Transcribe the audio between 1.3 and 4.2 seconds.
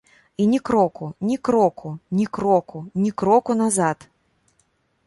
кроку, ні кроку, ні кроку назад.